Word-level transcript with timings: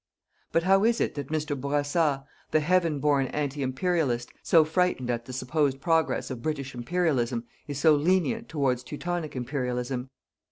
But 0.51 0.63
how 0.63 0.83
is 0.83 0.99
it 0.99 1.13
that 1.13 1.27
Mr. 1.27 1.55
Bourassa, 1.55 2.25
the 2.49 2.59
heaven 2.59 2.99
born 2.99 3.27
anti 3.27 3.61
imperialist, 3.61 4.33
so 4.41 4.65
frightened 4.65 5.11
at 5.11 5.25
the 5.25 5.31
supposed 5.31 5.79
progress 5.79 6.31
of 6.31 6.41
British 6.41 6.73
Imperialism, 6.73 7.43
is 7.67 7.77
so 7.77 7.93
lenient 7.93 8.49
towards 8.49 8.81
Teutonic 8.81 9.35
Imperialism? 9.35 10.09